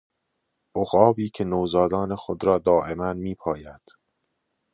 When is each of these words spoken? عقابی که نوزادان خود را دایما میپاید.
عقابی 0.75 1.29
که 1.29 1.43
نوزادان 1.43 2.15
خود 2.15 2.43
را 2.43 2.57
دایما 2.57 3.13
میپاید. 3.13 3.81